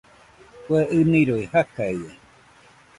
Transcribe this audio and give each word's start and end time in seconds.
Kue 0.65 0.81
ɨniroi 0.97 1.43
jakaɨe 1.51 2.09